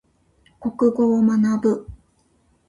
[0.59, 1.87] 国語を学ぶ。